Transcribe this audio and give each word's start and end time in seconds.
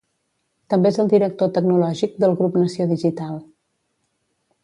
També 0.73 0.91
és 0.93 0.95
el 1.03 1.11
director 1.11 1.51
tecnològic 1.57 2.17
del 2.25 2.35
Grup 2.41 2.59
Nació 2.61 2.89
Digital. 2.95 3.39